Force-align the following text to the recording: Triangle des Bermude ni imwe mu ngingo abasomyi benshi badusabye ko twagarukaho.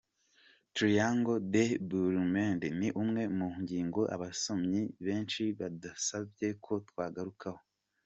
Triangle 0.75 1.39
des 1.53 1.73
Bermude 1.89 2.67
ni 2.79 2.87
imwe 3.01 3.23
mu 3.37 3.47
ngingo 3.61 4.01
abasomyi 4.15 4.81
benshi 5.05 5.43
badusabye 5.59 6.47
ko 6.65 6.73
twagarukaho. 6.89 7.61